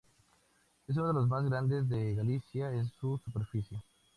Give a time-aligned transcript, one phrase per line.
[0.87, 3.83] Es uno de los más grandes de Galicia en superficie.